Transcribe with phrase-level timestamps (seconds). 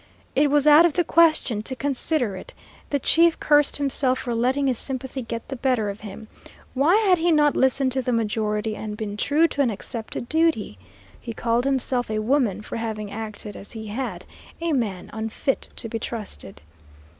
[0.35, 2.55] It was out of the question to consider it.
[2.89, 6.27] The chief cursed himself for letting his sympathy get the better of him.
[6.73, 10.79] Why had he not listened to the majority and been true to an accepted duty?
[11.19, 14.25] He called himself a woman for having acted as he had
[14.59, 16.61] a man unfit to be trusted.